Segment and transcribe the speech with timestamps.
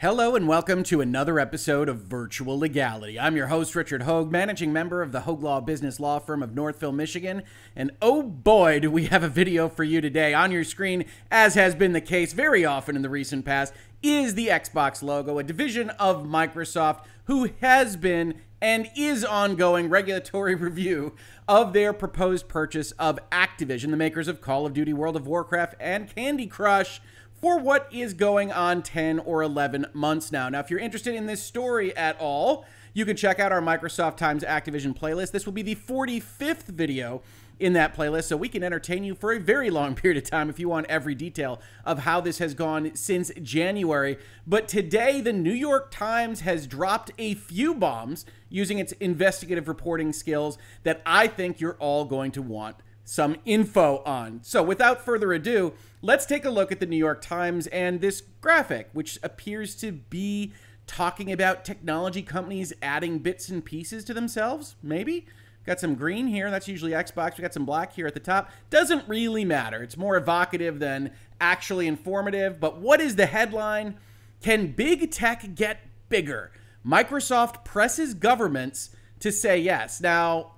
[0.00, 3.20] Hello and welcome to another episode of Virtual Legality.
[3.20, 6.54] I'm your host, Richard Hoeg, managing member of the Hoeg Law Business Law Firm of
[6.54, 7.42] Northville, Michigan.
[7.76, 10.32] And oh boy, do we have a video for you today.
[10.32, 14.36] On your screen, as has been the case very often in the recent past, is
[14.36, 21.14] the Xbox logo, a division of Microsoft who has been and is ongoing regulatory review
[21.46, 25.74] of their proposed purchase of Activision, the makers of Call of Duty, World of Warcraft,
[25.78, 27.02] and Candy Crush
[27.40, 30.48] for what is going on 10 or 11 months now.
[30.48, 34.16] Now, if you're interested in this story at all, you can check out our Microsoft
[34.16, 35.30] Times Activision playlist.
[35.30, 37.22] This will be the 45th video
[37.58, 40.50] in that playlist, so we can entertain you for a very long period of time
[40.50, 44.18] if you want every detail of how this has gone since January.
[44.46, 50.12] But today, the New York Times has dropped a few bombs using its investigative reporting
[50.12, 52.76] skills that I think you're all going to want
[53.10, 54.38] some info on.
[54.44, 58.22] So, without further ado, let's take a look at the New York Times and this
[58.40, 60.52] graphic, which appears to be
[60.86, 64.76] talking about technology companies adding bits and pieces to themselves.
[64.80, 65.26] Maybe.
[65.66, 66.52] Got some green here.
[66.52, 67.36] That's usually Xbox.
[67.36, 68.48] We got some black here at the top.
[68.70, 69.82] Doesn't really matter.
[69.82, 72.60] It's more evocative than actually informative.
[72.60, 73.96] But what is the headline?
[74.40, 76.52] Can big tech get bigger?
[76.86, 80.00] Microsoft presses governments to say yes.
[80.00, 80.52] Now,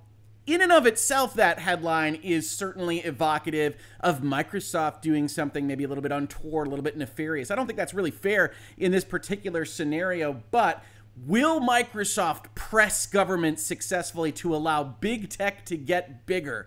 [0.47, 5.89] in and of itself, that headline is certainly evocative of Microsoft doing something maybe a
[5.89, 7.51] little bit untoward, a little bit nefarious.
[7.51, 10.83] I don't think that's really fair in this particular scenario, but
[11.27, 16.67] will Microsoft press government successfully to allow big tech to get bigger?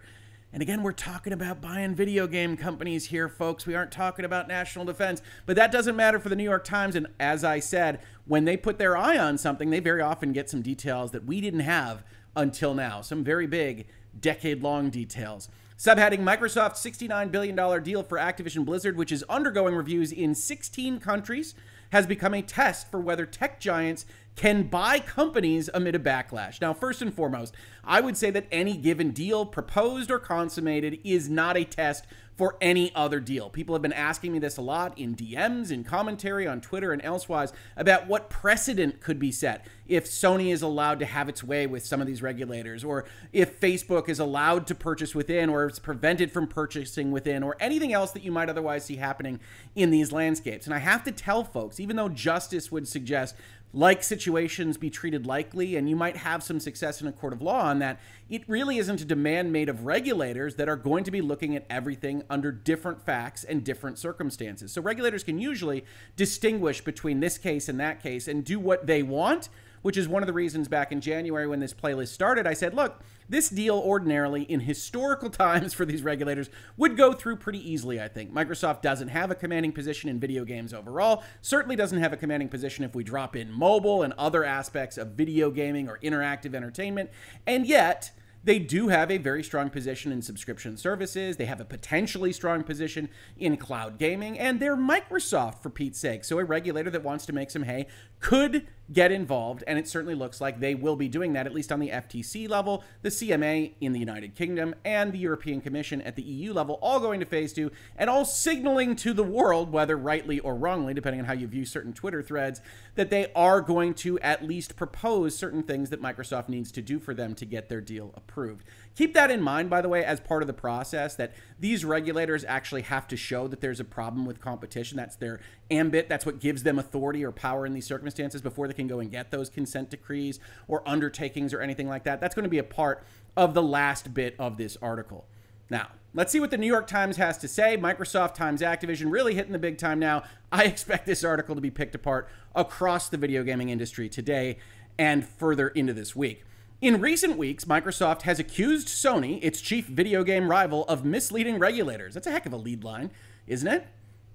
[0.53, 3.65] And again, we're talking about buying video game companies here, folks.
[3.65, 6.95] We aren't talking about national defense, but that doesn't matter for the New York Times.
[6.95, 10.49] And as I said, when they put their eye on something, they very often get
[10.49, 12.05] some details that we didn't have
[12.35, 13.01] until now.
[13.01, 13.87] Some very big,
[14.19, 15.49] decade long details.
[15.77, 21.53] Subheading Microsoft's $69 billion deal for Activision Blizzard, which is undergoing reviews in 16 countries,
[21.91, 24.05] has become a test for whether tech giants
[24.35, 26.61] can buy companies amid a backlash.
[26.61, 27.53] Now, first and foremost,
[27.85, 32.57] I would say that any given deal, proposed or consummated, is not a test for
[32.59, 33.49] any other deal.
[33.49, 37.01] People have been asking me this a lot in DMs, in commentary on Twitter and
[37.03, 41.65] elsewise about what precedent could be set if Sony is allowed to have its way
[41.65, 45.79] with some of these regulators, or if Facebook is allowed to purchase within, or is
[45.79, 49.39] prevented from purchasing within, or anything else that you might otherwise see happening
[49.75, 50.65] in these landscapes.
[50.65, 53.35] And I have to tell folks, even though justice would suggest
[53.75, 57.41] like situations be treated likely, and you might have some success in a court of
[57.41, 57.99] law on that.
[58.29, 61.65] It really isn't a demand made of regulators that are going to be looking at
[61.69, 64.71] everything under different facts and different circumstances.
[64.71, 65.83] So regulators can usually
[66.15, 69.49] distinguish between this case and that case and do what they want
[69.85, 72.73] which is one of the reasons back in January when this playlist started, I said,
[72.73, 78.01] look, this deal ordinarily in historical times for these regulators would go through pretty easily,
[78.01, 78.33] I think.
[78.33, 82.49] Microsoft doesn't have a commanding position in video games overall, certainly doesn't have a commanding
[82.49, 87.11] position if we drop in mobile and other aspects of video gaming or interactive entertainment.
[87.45, 88.09] And yet,
[88.45, 91.35] they do have a very strong position in subscription services.
[91.35, 96.23] They have a potentially strong position in cloud gaming, and they're Microsoft for Pete's sake.
[96.23, 97.87] So a regulator that wants to make some hay
[98.19, 101.71] could get involved, and it certainly looks like they will be doing that, at least
[101.71, 106.15] on the FTC level, the CMA in the United Kingdom, and the European Commission at
[106.15, 109.97] the EU level, all going to phase two, and all signaling to the world, whether
[109.97, 112.61] rightly or wrongly, depending on how you view certain Twitter threads,
[112.93, 116.99] that they are going to at least propose certain things that Microsoft needs to do
[116.99, 118.63] for them to get their deal approved.
[118.95, 122.45] Keep that in mind, by the way, as part of the process that these regulators
[122.45, 124.95] actually have to show that there's a problem with competition.
[124.95, 126.07] That's their ambit.
[126.07, 129.11] That's what gives them authority or power in these circumstances before they can go and
[129.11, 130.39] get those consent decrees
[130.69, 132.21] or undertakings or anything like that.
[132.21, 133.03] That's going to be a part
[133.35, 135.25] of the last bit of this article.
[135.69, 137.77] Now, let's see what the New York Times has to say.
[137.77, 140.23] Microsoft times Activision really hitting the big time now.
[140.53, 144.57] I expect this article to be picked apart across the video gaming industry today
[144.97, 146.45] and further into this week.
[146.81, 152.13] In recent weeks, Microsoft has accused Sony, its chief video game rival, of misleading regulators.
[152.13, 153.11] That's a heck of a lead line,
[153.47, 153.87] isn't it?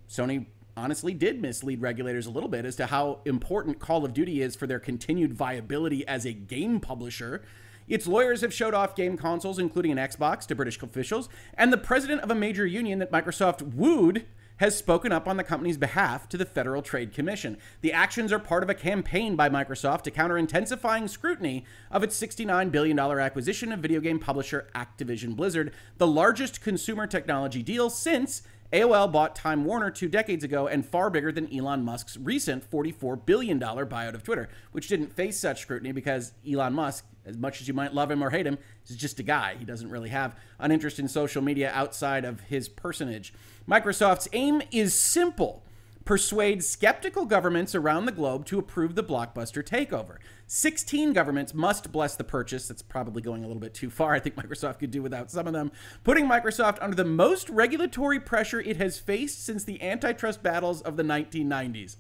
[0.09, 4.41] Sony honestly did mislead regulators a little bit as to how important Call of Duty
[4.41, 7.43] is for their continued viability as a game publisher.
[7.87, 11.77] Its lawyers have showed off game consoles, including an Xbox, to British officials, and the
[11.77, 14.25] president of a major union that Microsoft wooed
[14.61, 17.57] has spoken up on the company's behalf to the Federal Trade Commission.
[17.81, 22.21] The actions are part of a campaign by Microsoft to counter intensifying scrutiny of its
[22.21, 28.43] $69 billion acquisition of video game publisher Activision Blizzard, the largest consumer technology deal since
[28.73, 33.27] AOL bought Time Warner two decades ago and far bigger than Elon Musk's recent $44
[33.27, 37.67] billion buyout of Twitter, which didn't face such scrutiny because Elon Musk, as much as
[37.67, 39.57] you might love him or hate him, is just a guy.
[39.59, 43.35] He doesn't really have an interest in social media outside of his personage.
[43.69, 45.65] Microsoft's aim is simple
[46.05, 50.17] persuade skeptical governments around the globe to approve the blockbuster takeover.
[50.47, 52.67] 16 governments must bless the purchase.
[52.67, 54.15] That's probably going a little bit too far.
[54.15, 55.71] I think Microsoft could do without some of them,
[56.03, 60.97] putting Microsoft under the most regulatory pressure it has faced since the antitrust battles of
[60.97, 61.97] the 1990s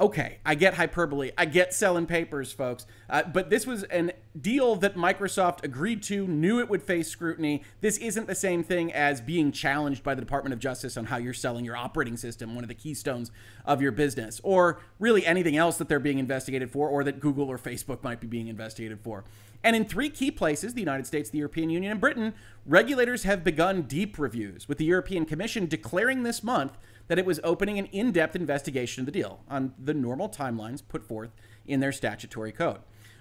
[0.00, 1.32] okay, I get hyperbole.
[1.36, 2.86] I get selling papers, folks.
[3.08, 7.62] Uh, but this was a deal that Microsoft agreed to, knew it would face scrutiny.
[7.80, 11.16] This isn't the same thing as being challenged by the Department of Justice on how
[11.16, 13.30] you're selling your operating system, one of the keystones
[13.64, 17.48] of your business, or really anything else that they're being investigated for, or that Google
[17.48, 19.24] or Facebook might be being investigated for.
[19.64, 22.34] And in three key places, the United States, the European Union, and Britain,
[22.66, 26.76] regulators have begun deep reviews, with the European Commission declaring this month
[27.08, 30.82] that it was opening an in depth investigation of the deal on the normal timelines
[30.86, 31.30] put forth
[31.66, 32.80] in their statutory code.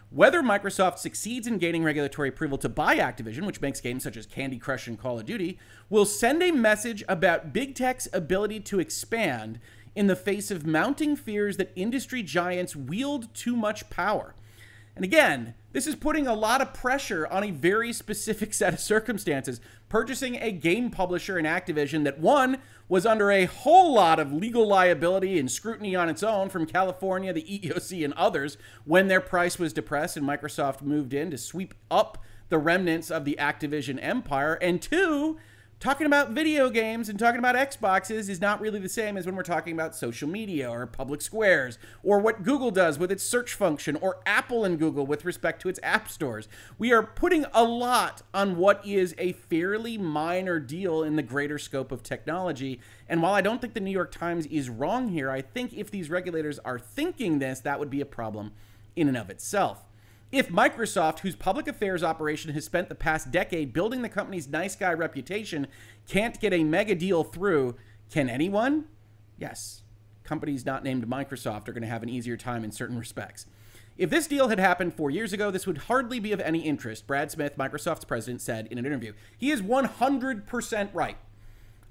[0.10, 4.25] Whether Microsoft succeeds in gaining regulatory approval to buy Activision, which makes games such as
[4.25, 5.57] Candy Crush and Call of Duty,
[5.90, 9.60] will send a message about big tech's ability to expand
[9.95, 14.36] in the face of mounting fears that industry giants wield too much power.
[14.95, 18.80] And again, this is putting a lot of pressure on a very specific set of
[18.80, 19.60] circumstances.
[19.90, 24.68] Purchasing a game publisher in Activision that, one, was under a whole lot of legal
[24.68, 29.57] liability and scrutiny on its own from California, the EEOC, and others when their price
[29.57, 32.19] was depressed and Microsoft moved in to sweep up
[32.50, 34.56] the remnants of the Activision empire.
[34.56, 35.40] And two,
[35.83, 39.35] talking about video games and talking about Xboxes is not really the same as when
[39.35, 43.53] we're talking about social media or public squares or what Google does with its search
[43.53, 46.47] function or Apple and Google with respect to its app stores.
[46.77, 51.59] We are putting a lot on what is a fairly minor deal in the greater
[51.59, 52.80] scope of technology.
[53.09, 55.91] And while I don't think the New York Times is wrong here, I think if
[55.91, 58.53] these regulators are thinking this, that would be a problem
[58.95, 59.83] in and of itself.
[60.33, 64.75] If Microsoft, whose public affairs operation has spent the past decade building the company's nice
[64.75, 65.68] guy reputation,
[66.07, 67.75] can't get a mega deal through,
[68.12, 68.85] can anyone?
[69.38, 69.83] Yes.
[70.24, 73.45] Companies not named Microsoft are going to have an easier time in certain respects.
[73.95, 77.06] If this deal had happened four years ago, this would hardly be of any interest,
[77.06, 79.13] Brad Smith, Microsoft's president, said in an interview.
[79.38, 81.18] He is 100% right.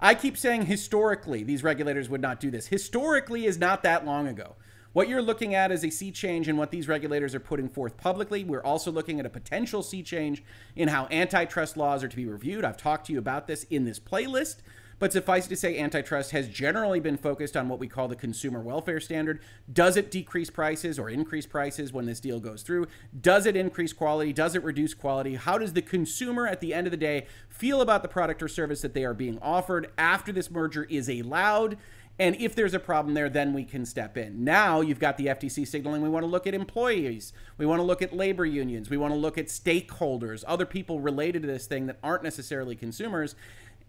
[0.01, 2.67] I keep saying historically, these regulators would not do this.
[2.67, 4.57] Historically is not that long ago.
[4.93, 7.97] What you're looking at is a sea change in what these regulators are putting forth
[7.97, 8.45] publicly.
[8.45, 10.45] We're also looking at a potential sea change
[10.77, 12.63] in how antitrust laws are to be reviewed.
[12.63, 14.57] I've talked to you about this in this playlist.
[14.99, 18.61] But suffice to say, antitrust has generally been focused on what we call the consumer
[18.61, 19.41] welfare standard.
[19.73, 22.87] Does it decrease prices or increase prices when this deal goes through?
[23.19, 24.33] Does it increase quality?
[24.33, 25.35] Does it reduce quality?
[25.35, 28.49] How does the consumer at the end of the day feel about the product or
[28.49, 31.79] service that they are being offered after this merger is allowed?
[32.23, 34.45] And if there's a problem there, then we can step in.
[34.45, 37.83] Now you've got the FTC signaling we want to look at employees, we want to
[37.83, 41.67] look at labor unions, we want to look at stakeholders, other people related to this
[41.67, 43.35] thing that aren't necessarily consumers.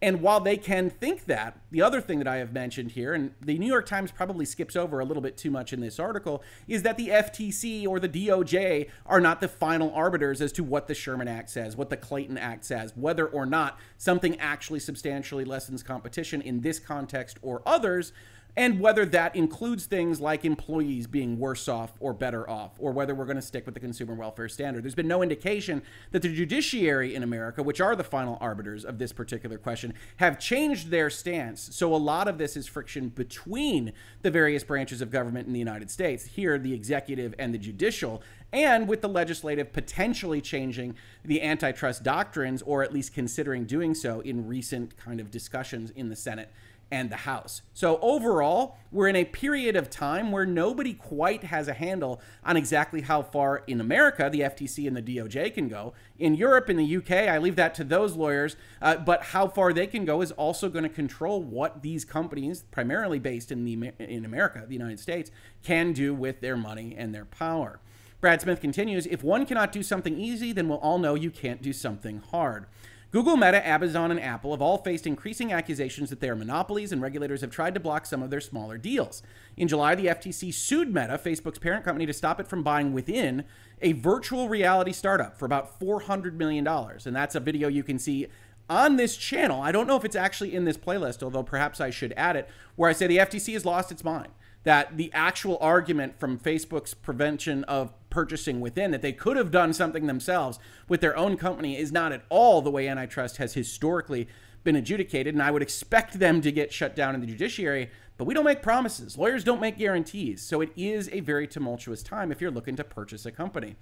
[0.04, 3.34] And while they can think that, the other thing that I have mentioned here, and
[3.40, 6.44] the New York Times probably skips over a little bit too much in this article,
[6.68, 10.88] is that the FTC or the DOJ are not the final arbiters as to what
[10.88, 15.46] the Sherman Act says, what the Clayton Act says, whether or not something actually substantially
[15.46, 18.12] lessens competition in this context or others
[18.56, 23.16] and whether that includes things like employees being worse off or better off, or whether
[23.16, 24.84] we're going to stick with the consumer welfare standard.
[24.84, 25.82] There's been no indication
[26.12, 30.40] that the judiciary in America, which are the final arbiters of this particular question, have
[30.40, 31.70] changed their stance.
[31.76, 33.92] So a lot of this is friction between
[34.22, 38.22] the various branches of government in the United States, here, the executive and the judicial,
[38.52, 40.96] and with the legislative potentially changing
[41.26, 46.10] the antitrust doctrines, or at least considering doing so in recent kind of discussions in
[46.10, 46.52] the Senate
[46.94, 47.64] and the House.
[47.74, 52.56] So overall, we're in a period of time where nobody quite has a handle on
[52.56, 55.96] exactly how far in America the FTC and the DOJ can go.
[56.20, 59.74] In Europe and the UK, I leave that to those lawyers, uh, but how far
[59.74, 63.92] they can go is also going to control what these companies, primarily based in the
[63.98, 65.32] in America, the United States,
[65.64, 67.80] can do with their money and their power.
[68.22, 71.62] Brad Smith continues, if one cannot do something easy, then we'll all know you can't
[71.62, 72.68] do something hard.
[73.14, 77.00] Google, Meta, Amazon, and Apple have all faced increasing accusations that they are monopolies, and
[77.00, 79.22] regulators have tried to block some of their smaller deals.
[79.56, 83.44] In July, the FTC sued Meta, Facebook's parent company, to stop it from buying Within,
[83.84, 86.68] a virtual reality startup, for about $400 million.
[86.68, 88.26] And that's a video you can see
[88.68, 89.62] on this channel.
[89.62, 92.50] I don't know if it's actually in this playlist, although perhaps I should add it,
[92.76, 94.30] where I say the FTC has lost its mind
[94.64, 99.74] that the actual argument from Facebook's prevention of purchasing within, that they could have done
[99.74, 104.28] something themselves with their own company, is not at all the way antitrust has historically
[104.64, 105.34] been adjudicated.
[105.34, 108.46] And I would expect them to get shut down in the judiciary But we don't
[108.46, 109.18] make promises.
[109.18, 110.42] Lawyers don't make guarantees.
[110.42, 113.76] So it is a very tumultuous time if you're looking to purchase a company.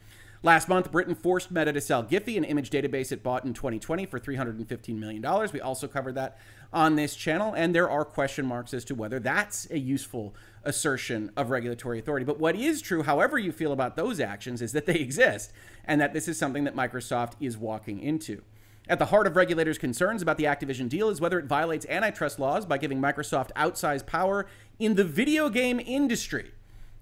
[0.44, 4.08] Last month, Britain forced Meta to sell Giphy, an image database it bought in 2020
[4.08, 5.24] for $315 million.
[5.54, 6.40] We also covered that
[6.74, 10.34] on this channel, and there are question marks as to whether that's a useful
[10.64, 12.26] assertion of regulatory authority.
[12.26, 15.54] But what is true, however you feel about those actions, is that they exist
[15.86, 18.42] and that this is something that Microsoft is walking into.
[18.90, 22.40] At the heart of regulators' concerns about the Activision deal is whether it violates antitrust
[22.40, 24.48] laws by giving Microsoft outsized power
[24.80, 26.52] in the video game industry.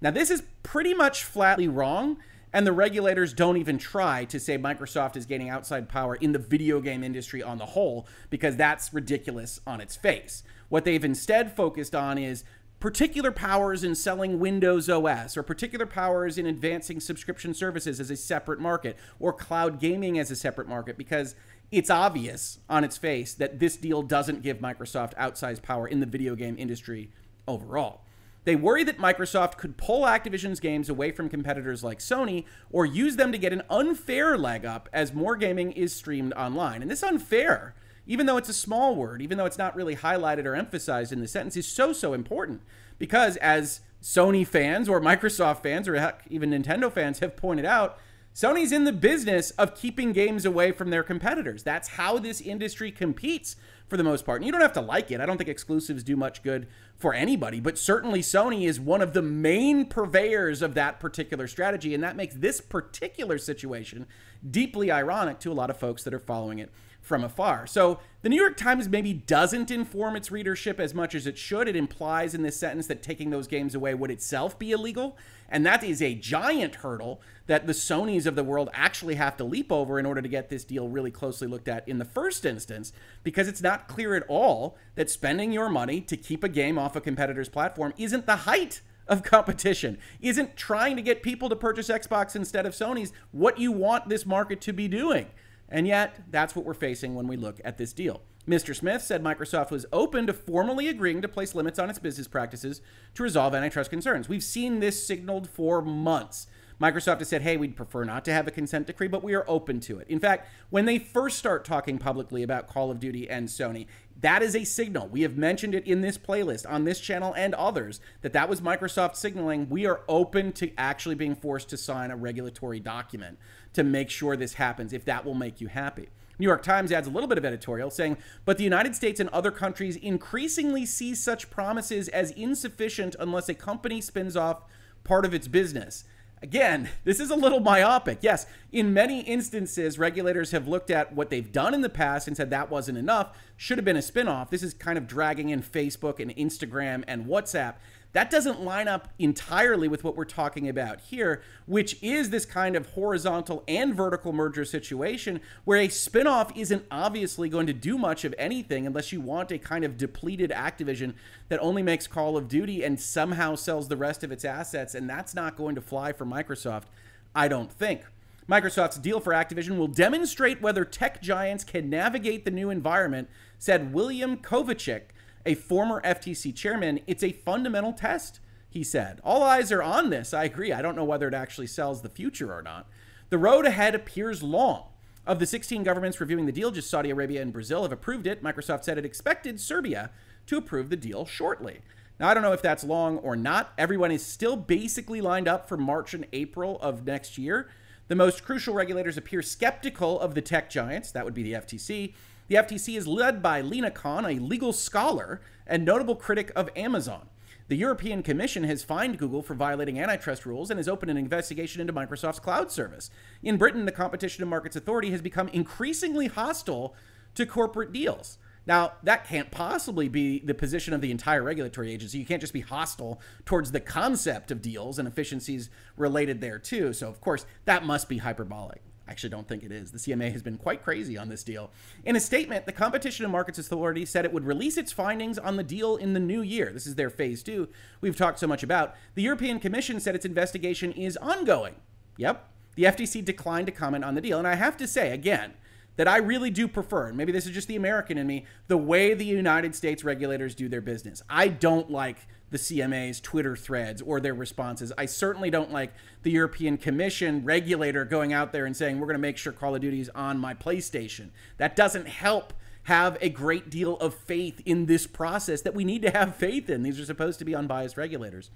[0.02, 2.18] Now, this is pretty much flatly wrong,
[2.52, 6.38] and the regulators don't even try to say Microsoft is gaining outside power in the
[6.38, 10.42] video game industry on the whole, because that's ridiculous on its face.
[10.68, 12.44] What they've instead focused on is
[12.80, 18.16] particular powers in selling Windows OS, or particular powers in advancing subscription services as a
[18.16, 21.34] separate market, or cloud gaming as a separate market, because
[21.70, 26.06] it's obvious on its face that this deal doesn't give Microsoft outsized power in the
[26.06, 27.10] video game industry
[27.46, 28.02] overall.
[28.44, 33.16] They worry that Microsoft could pull Activision's games away from competitors like Sony or use
[33.16, 36.80] them to get an unfair leg up as more gaming is streamed online.
[36.80, 37.74] And this unfair,
[38.06, 41.20] even though it's a small word, even though it's not really highlighted or emphasized in
[41.20, 42.62] the sentence, is so, so important.
[42.98, 47.98] Because as Sony fans or Microsoft fans or heck, even Nintendo fans have pointed out,
[48.34, 51.62] Sony's in the business of keeping games away from their competitors.
[51.62, 53.56] That's how this industry competes
[53.90, 54.40] for the most part.
[54.40, 55.20] And you don't have to like it.
[55.20, 59.12] I don't think exclusives do much good for anybody, but certainly Sony is one of
[59.12, 61.92] the main purveyors of that particular strategy.
[61.92, 64.06] And that makes this particular situation
[64.48, 66.70] deeply ironic to a lot of folks that are following it
[67.00, 67.66] from afar.
[67.66, 71.66] So the New York Times maybe doesn't inform its readership as much as it should.
[71.66, 75.16] It implies in this sentence that taking those games away would itself be illegal.
[75.48, 79.42] And that is a giant hurdle that the Sonys of the world actually have to
[79.42, 82.44] leap over in order to get this deal really closely looked at in the first
[82.44, 82.92] instance,
[83.24, 86.94] because it's not clear at all that spending your money to keep a game off
[86.94, 91.88] a competitor's platform isn't the height of competition, isn't trying to get people to purchase
[91.88, 95.26] Xbox instead of Sony's what you want this market to be doing.
[95.68, 98.22] And yet, that's what we're facing when we look at this deal.
[98.46, 98.76] Mr.
[98.76, 102.80] Smith said Microsoft was open to formally agreeing to place limits on its business practices
[103.14, 104.28] to resolve antitrust concerns.
[104.28, 106.46] We've seen this signaled for months.
[106.80, 109.44] Microsoft has said, hey, we'd prefer not to have a consent decree, but we are
[109.46, 110.08] open to it.
[110.08, 113.86] In fact, when they first start talking publicly about Call of Duty and Sony,
[114.20, 115.06] that is a signal.
[115.08, 118.62] We have mentioned it in this playlist, on this channel, and others, that that was
[118.62, 123.38] Microsoft signaling we are open to actually being forced to sign a regulatory document
[123.74, 126.08] to make sure this happens, if that will make you happy.
[126.38, 129.28] New York Times adds a little bit of editorial saying, but the United States and
[129.28, 134.62] other countries increasingly see such promises as insufficient unless a company spins off
[135.04, 136.04] part of its business.
[136.42, 138.20] Again, this is a little myopic.
[138.22, 142.34] Yes, in many instances, regulators have looked at what they've done in the past and
[142.34, 144.48] said that wasn't enough, should have been a spinoff.
[144.48, 147.74] This is kind of dragging in Facebook and Instagram and WhatsApp.
[148.12, 152.74] That doesn't line up entirely with what we're talking about here, which is this kind
[152.74, 158.24] of horizontal and vertical merger situation where a spinoff isn't obviously going to do much
[158.24, 161.14] of anything unless you want a kind of depleted Activision
[161.48, 164.96] that only makes Call of Duty and somehow sells the rest of its assets.
[164.96, 166.84] And that's not going to fly for Microsoft,
[167.32, 168.02] I don't think.
[168.48, 173.28] Microsoft's deal for Activision will demonstrate whether tech giants can navigate the new environment,
[173.60, 175.02] said William Kovacic
[175.44, 179.20] a former FTC chairman, it's a fundamental test, he said.
[179.24, 180.34] All eyes are on this.
[180.34, 180.72] I agree.
[180.72, 182.88] I don't know whether it actually sells the future or not.
[183.30, 184.84] The road ahead appears long.
[185.26, 188.42] Of the 16 governments reviewing the deal, just Saudi Arabia and Brazil have approved it.
[188.42, 190.10] Microsoft said it expected Serbia
[190.46, 191.80] to approve the deal shortly.
[192.18, 193.72] Now, I don't know if that's long or not.
[193.78, 197.70] Everyone is still basically lined up for March and April of next year.
[198.08, 202.14] The most crucial regulators appear skeptical of the tech giants, that would be the FTC,
[202.50, 207.28] the FTC is led by Lina Khan, a legal scholar and notable critic of Amazon.
[207.68, 211.80] The European Commission has fined Google for violating antitrust rules and has opened an investigation
[211.80, 213.08] into Microsoft's cloud service.
[213.40, 216.96] In Britain, the Competition and Markets Authority has become increasingly hostile
[217.36, 218.36] to corporate deals.
[218.66, 222.18] Now, that can't possibly be the position of the entire regulatory agency.
[222.18, 226.92] You can't just be hostile towards the concept of deals and efficiencies related there, too.
[226.94, 228.82] So, of course, that must be hyperbolic.
[229.10, 229.90] Actually don't think it is.
[229.90, 231.72] The CMA has been quite crazy on this deal.
[232.04, 235.56] In a statement, the Competition and Markets Authority said it would release its findings on
[235.56, 236.70] the deal in the new year.
[236.72, 237.68] This is their phase two
[238.00, 238.94] we've talked so much about.
[239.16, 241.74] The European Commission said its investigation is ongoing.
[242.18, 242.48] Yep.
[242.76, 244.38] The FTC declined to comment on the deal.
[244.38, 245.54] And I have to say, again,
[246.00, 248.78] that I really do prefer, and maybe this is just the American in me, the
[248.78, 251.22] way the United States regulators do their business.
[251.28, 254.94] I don't like the CMA's Twitter threads or their responses.
[254.96, 255.92] I certainly don't like
[256.22, 259.74] the European Commission regulator going out there and saying, we're going to make sure Call
[259.74, 261.32] of Duty is on my PlayStation.
[261.58, 262.54] That doesn't help
[262.84, 266.70] have a great deal of faith in this process that we need to have faith
[266.70, 266.82] in.
[266.82, 268.50] These are supposed to be unbiased regulators.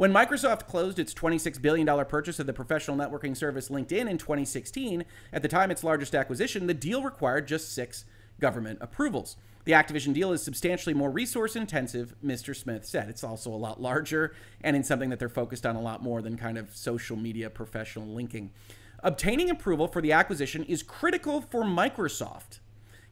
[0.00, 5.04] When Microsoft closed its $26 billion purchase of the professional networking service LinkedIn in 2016,
[5.30, 8.06] at the time its largest acquisition, the deal required just six
[8.40, 9.36] government approvals.
[9.66, 12.56] The Activision deal is substantially more resource intensive, Mr.
[12.56, 13.10] Smith said.
[13.10, 16.22] It's also a lot larger and in something that they're focused on a lot more
[16.22, 18.52] than kind of social media professional linking.
[19.00, 22.60] Obtaining approval for the acquisition is critical for Microsoft.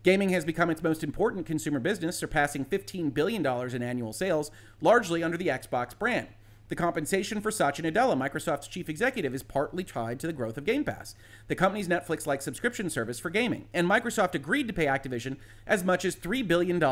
[0.04, 5.23] Gaming has become its most important consumer business, surpassing $15 billion in annual sales, largely
[5.23, 6.28] under the Xbox brand.
[6.69, 10.67] The compensation for Satya Nadella, Microsoft's chief executive, is partly tied to the growth of
[10.67, 11.15] Game Pass,
[11.47, 13.69] the company's Netflix like subscription service for gaming.
[13.73, 16.83] And Microsoft agreed to pay Activision as much as $3 billion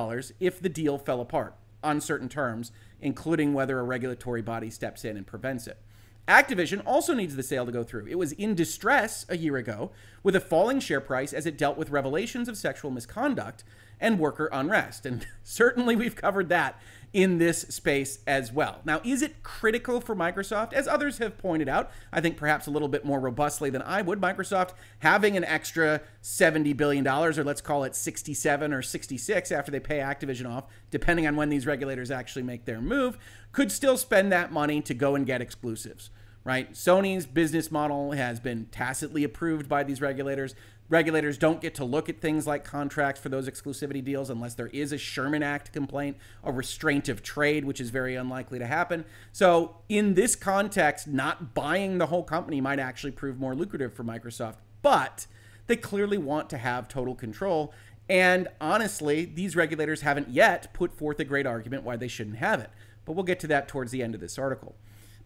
[0.41, 5.17] if the deal fell apart on certain terms, including whether a regulatory body steps in
[5.17, 5.79] and prevents it.
[6.27, 8.07] Activision also needs the sale to go through.
[8.07, 9.93] It was in distress a year ago
[10.25, 13.63] with a falling share price as it dealt with revelations of sexual misconduct
[14.01, 15.07] and worker unrest.
[15.07, 16.81] And certainly we've covered that
[17.13, 18.81] in this space as well.
[18.85, 20.73] Now, is it critical for Microsoft?
[20.73, 24.03] As others have pointed out, I think perhaps a little bit more robustly than I
[24.03, 29.73] would, Microsoft having an extra $70 billion, or let's call it 67 or 66 after
[29.73, 33.19] they pay Activision off, depending on when these regulators actually make their move,
[33.53, 36.11] could still spend that money to go and get exclusives
[36.47, 36.75] right?
[36.75, 40.55] Sony's business model has been tacitly approved by these regulators.
[40.89, 44.69] Regulators don't get to look at things like contracts for those exclusivity deals unless there
[44.69, 49.05] is a Sherman Act complaint, a restraint of trade, which is very unlikely to happen.
[49.33, 54.05] So, in this context, not buying the whole company might actually prove more lucrative for
[54.05, 54.57] Microsoft.
[54.83, 55.27] But
[55.67, 57.75] they clearly want to have total control.
[58.09, 62.61] And honestly, these regulators haven't yet put forth a great argument why they shouldn't have
[62.61, 62.71] it.
[63.05, 64.77] But we'll get to that towards the end of this article.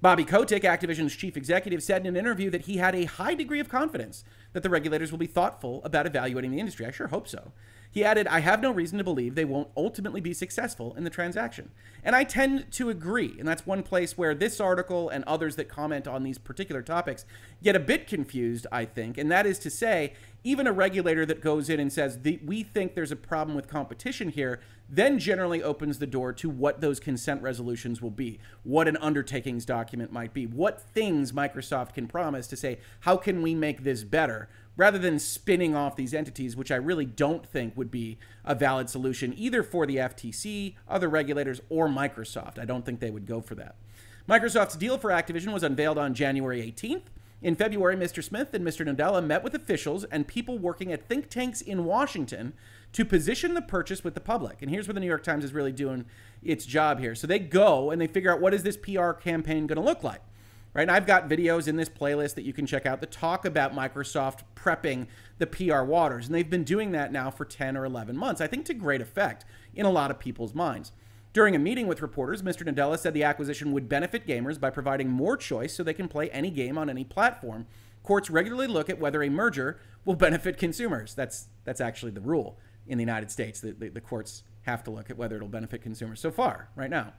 [0.02, 3.60] Bobby Kotick, Activision's chief executive, said in an interview that he had a high degree
[3.60, 6.86] of confidence that the regulators will be thoughtful about evaluating the industry.
[6.86, 7.52] I sure hope so.
[7.92, 11.10] He added, I have no reason to believe they won't ultimately be successful in the
[11.10, 11.70] transaction.
[12.04, 13.34] And I tend to agree.
[13.38, 17.24] And that's one place where this article and others that comment on these particular topics
[17.62, 19.18] get a bit confused, I think.
[19.18, 22.94] And that is to say, even a regulator that goes in and says, we think
[22.94, 27.42] there's a problem with competition here, then generally opens the door to what those consent
[27.42, 32.56] resolutions will be, what an undertakings document might be, what things Microsoft can promise to
[32.56, 34.48] say, how can we make this better?
[34.80, 38.16] Rather than spinning off these entities, which I really don't think would be
[38.46, 42.58] a valid solution either for the FTC, other regulators, or Microsoft.
[42.58, 43.74] I don't think they would go for that.
[44.26, 47.02] Microsoft's deal for Activision was unveiled on January 18th.
[47.42, 48.24] In February, Mr.
[48.24, 48.86] Smith and Mr.
[48.86, 52.54] Nadella met with officials and people working at think tanks in Washington
[52.94, 54.62] to position the purchase with the public.
[54.62, 56.06] And here's where the New York Times is really doing
[56.42, 57.14] its job here.
[57.14, 60.02] So they go and they figure out what is this PR campaign going to look
[60.02, 60.22] like
[60.74, 60.82] right?
[60.82, 63.74] And I've got videos in this playlist that you can check out that talk about
[63.74, 65.06] Microsoft prepping
[65.38, 66.26] the PR waters.
[66.26, 69.00] And they've been doing that now for 10 or 11 months, I think to great
[69.00, 70.92] effect in a lot of people's minds.
[71.32, 72.66] During a meeting with reporters, Mr.
[72.66, 76.28] Nadella said the acquisition would benefit gamers by providing more choice so they can play
[76.30, 77.66] any game on any platform.
[78.02, 81.14] Courts regularly look at whether a merger will benefit consumers.
[81.14, 83.60] That's that's actually the rule in the United States.
[83.60, 86.90] The, the, the courts have to look at whether it'll benefit consumers so far, right
[86.90, 87.12] now.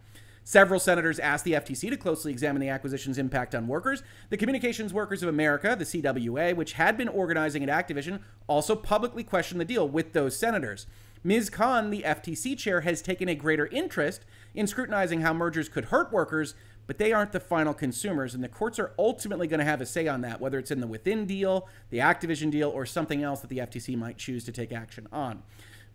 [0.44, 4.02] Several senators asked the FTC to closely examine the acquisition's impact on workers.
[4.30, 9.24] The Communications Workers of America, the CWA, which had been organizing at Activision, also publicly
[9.24, 10.88] questioned the deal with those senators.
[11.24, 11.52] Ms.
[11.52, 14.26] Khan, the FTC chair, has taken a greater interest
[14.56, 16.56] in scrutinizing how mergers could hurt workers,
[16.88, 19.86] but they aren't the final consumers, and the courts are ultimately going to have a
[19.86, 23.42] say on that, whether it's in the within deal, the Activision deal, or something else
[23.42, 25.44] that the FTC might choose to take action on.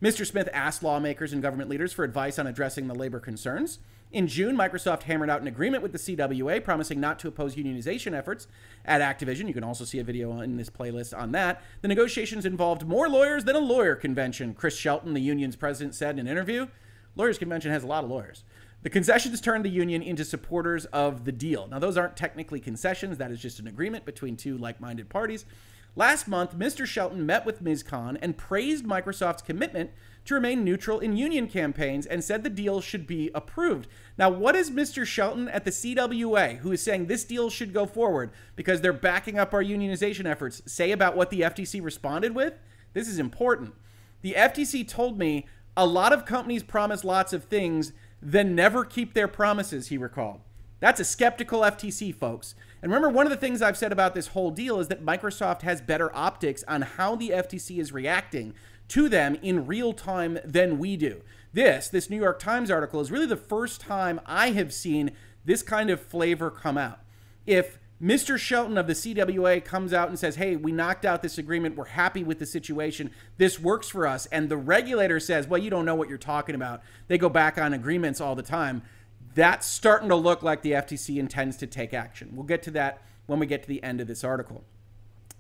[0.01, 0.25] Mr.
[0.25, 3.81] Smith asked lawmakers and government leaders for advice on addressing the labor concerns.
[4.17, 8.15] In June, Microsoft hammered out an agreement with the CWA promising not to oppose unionization
[8.15, 8.47] efforts
[8.83, 9.47] at Activision.
[9.47, 11.63] You can also see a video in this playlist on that.
[11.83, 16.15] The negotiations involved more lawyers than a lawyer convention, Chris Shelton, the union's president, said
[16.15, 16.67] in an interview.
[17.15, 18.43] Lawyers Convention has a lot of lawyers.
[18.85, 21.67] The concessions turned the union into supporters of the deal.
[21.67, 25.45] Now, those aren't technically concessions, that is just an agreement between two like minded parties.
[25.95, 26.87] Last month, Mr.
[26.87, 27.83] Shelton met with Ms.
[27.83, 29.91] Khan and praised Microsoft's commitment
[30.27, 33.89] to remain neutral in union campaigns and said the deal should be approved.
[34.19, 35.07] Now, what is Mr.
[35.07, 39.39] Shelton at the CWA, who is saying this deal should go forward because they're backing
[39.39, 42.55] up our unionization efforts, say about what the FTC responded with?
[42.93, 43.75] This is important.
[44.23, 49.15] The FTC told me a lot of companies promise lots of things, then never keep
[49.15, 50.41] their promises, he recalled.
[50.81, 52.55] That's a skeptical FTC, folks.
[52.83, 55.63] And remember, one of the things I've said about this whole deal is that Microsoft
[55.63, 58.55] has better optics on how the FTC is reacting
[58.89, 61.23] to them in real time than we do.
[61.53, 65.13] This, this New York Times article, is really the first time I have seen
[65.45, 67.01] this kind of flavor come out.
[67.47, 68.39] If Mr.
[68.39, 71.77] Shelton of the CWA comes out and says, Hey, we knocked out this agreement.
[71.77, 73.11] We're happy with the situation.
[73.39, 74.27] This works for us.
[74.27, 76.83] And the regulator says, Well, you don't know what you're talking about.
[77.09, 78.83] They go back on agreements all the time.
[79.35, 82.33] That's starting to look like the FTC intends to take action.
[82.35, 84.65] We'll get to that when we get to the end of this article.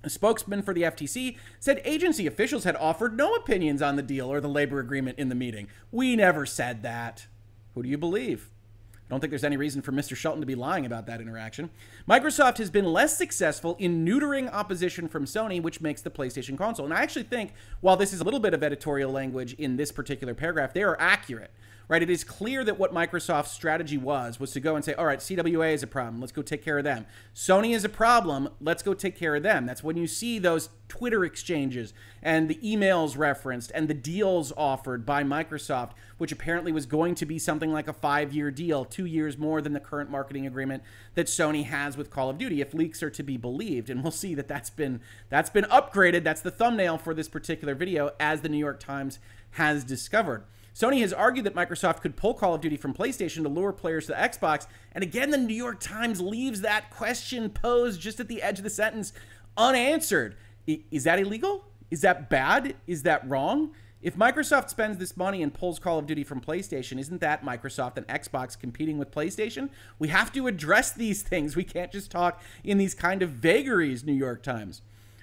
[0.06, 4.32] A spokesman for the FTC said agency officials had offered no opinions on the deal
[4.32, 5.66] or the labor agreement in the meeting.
[5.90, 7.26] We never said that.
[7.74, 8.48] Who do you believe?
[8.94, 10.16] I don't think there's any reason for Mr.
[10.16, 11.70] Shelton to be lying about that interaction.
[12.08, 16.86] Microsoft has been less successful in neutering opposition from Sony, which makes the PlayStation console.
[16.86, 19.90] And I actually think, while this is a little bit of editorial language in this
[19.90, 21.50] particular paragraph, they are accurate
[21.88, 22.02] right?
[22.02, 25.20] It is clear that what Microsoft's strategy was was to go and say, all right,
[25.20, 26.20] CWA is a problem.
[26.20, 27.06] Let's go take care of them.
[27.34, 28.48] Sony is a problem.
[28.60, 29.66] Let's go take care of them.
[29.66, 35.06] That's when you see those Twitter exchanges and the emails referenced and the deals offered
[35.06, 39.04] by Microsoft, which apparently was going to be something like a five year deal, two
[39.04, 40.82] years more than the current marketing agreement
[41.14, 43.90] that Sony has with Call of Duty, if leaks are to be believed.
[43.90, 46.24] And we'll see that that's been that's been upgraded.
[46.24, 49.18] That's the thumbnail for this particular video, as the New York Times
[49.52, 50.44] has discovered.
[50.76, 54.04] Sony has argued that Microsoft could pull Call of Duty from PlayStation to lure players
[54.06, 54.66] to the Xbox.
[54.92, 58.64] And again, the New York Times leaves that question posed just at the edge of
[58.64, 59.14] the sentence
[59.56, 60.36] unanswered.
[60.66, 61.64] Is that illegal?
[61.90, 62.74] Is that bad?
[62.86, 63.70] Is that wrong?
[64.02, 67.96] If Microsoft spends this money and pulls Call of Duty from PlayStation, isn't that Microsoft
[67.96, 69.70] and Xbox competing with PlayStation?
[69.98, 71.56] We have to address these things.
[71.56, 74.82] We can't just talk in these kind of vagaries, New York Times.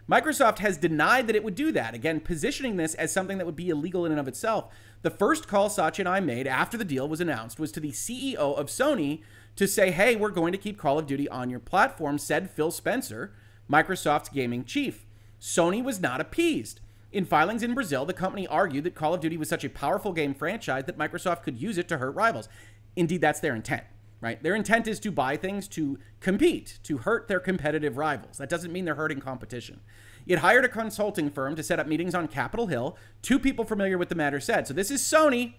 [0.10, 3.56] Microsoft has denied that it would do that, again, positioning this as something that would
[3.56, 4.74] be illegal in and of itself.
[5.02, 7.92] The first call Satya and I made after the deal was announced was to the
[7.92, 9.22] CEO of Sony
[9.56, 12.72] to say, hey, we're going to keep Call of Duty on your platform, said Phil
[12.72, 13.34] Spencer,
[13.70, 15.06] Microsoft's gaming chief.
[15.40, 16.80] Sony was not appeased.
[17.12, 20.14] In filings in Brazil, the company argued that Call of Duty was such a powerful
[20.14, 22.50] game franchise that Microsoft could use it to hurt rivals.
[22.96, 23.84] Indeed, that's their intent,
[24.24, 24.42] right?
[24.42, 28.38] Their intent is to buy things to compete, to hurt their competitive rivals.
[28.38, 29.82] That doesn't mean they're hurting competition.
[30.26, 32.98] It hired a consulting firm to set up meetings on Capitol Hill.
[33.22, 34.66] Two people familiar with the matter said.
[34.66, 35.56] So this is Sony.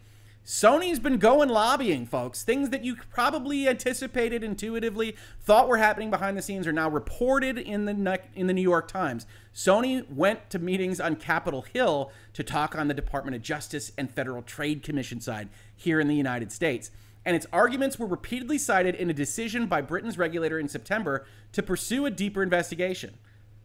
[0.46, 2.42] Sony's been going lobbying, folks.
[2.42, 7.58] Things that you probably anticipated intuitively, thought were happening behind the scenes, are now reported
[7.58, 9.26] in the in the New York Times.
[9.54, 14.10] Sony went to meetings on Capitol Hill to talk on the Department of Justice and
[14.10, 16.90] Federal Trade Commission side here in the United States.
[17.26, 21.62] And its arguments were repeatedly cited in a decision by Britain's regulator in September to
[21.62, 23.18] pursue a deeper investigation.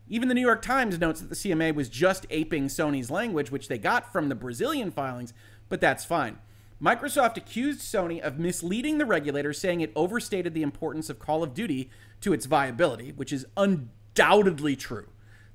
[0.08, 3.68] Even the New York Times notes that the CMA was just aping Sony's language, which
[3.68, 5.34] they got from the Brazilian filings,
[5.68, 6.40] but that's fine.
[6.82, 11.54] Microsoft accused Sony of misleading the regulator, saying it overstated the importance of Call of
[11.54, 11.90] Duty
[12.22, 15.08] to its viability, which is undoubtedly true.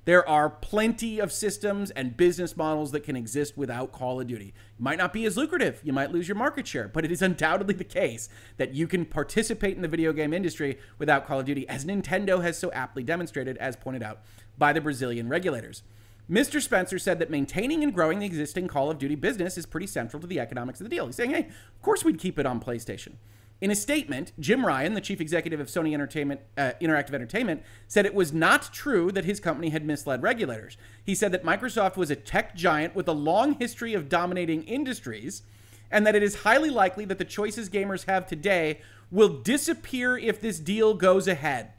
[0.05, 4.49] There are plenty of systems and business models that can exist without Call of Duty.
[4.49, 7.21] It might not be as lucrative, you might lose your market share, but it is
[7.23, 11.47] undoubtedly the case that you can participate in the video game industry without Call of
[11.47, 14.21] Duty, as Nintendo has so aptly demonstrated, as pointed out
[14.59, 15.81] by the Brazilian regulators.
[16.29, 16.61] Mr.
[16.61, 20.21] Spencer said that maintaining and growing the existing Call of Duty business is pretty central
[20.21, 21.07] to the economics of the deal.
[21.07, 23.13] He's saying, hey, of course we'd keep it on PlayStation.
[23.61, 28.05] In a statement, Jim Ryan, the chief executive of Sony Entertainment, uh, Interactive Entertainment, said
[28.05, 30.75] it was not true that his company had misled regulators.
[31.03, 35.43] He said that Microsoft was a tech giant with a long history of dominating industries,
[35.89, 40.41] and that it is highly likely that the choices gamers have today will disappear if
[40.41, 41.71] this deal goes ahead.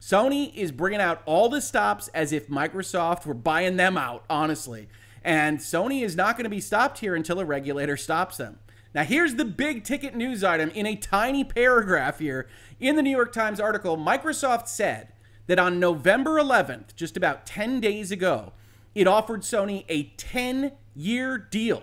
[0.00, 4.88] Sony is bringing out all the stops as if Microsoft were buying them out, honestly.
[5.24, 8.60] And Sony is not going to be stopped here until a regulator stops them.
[8.94, 12.48] Now, here's the big ticket news item in a tiny paragraph here
[12.80, 13.96] in the New York Times article.
[13.98, 15.08] Microsoft said
[15.46, 18.52] that on November 11th, just about 10 days ago,
[18.94, 21.82] it offered Sony a 10 year deal